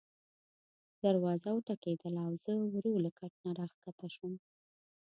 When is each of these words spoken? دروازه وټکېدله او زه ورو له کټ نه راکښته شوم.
دروازه 1.03 1.49
وټکېدله 1.53 2.21
او 2.27 2.33
زه 2.43 2.53
ورو 2.73 2.93
له 3.03 3.11
کټ 3.19 3.33
نه 3.43 3.51
راکښته 3.59 4.07
شوم. 4.15 4.33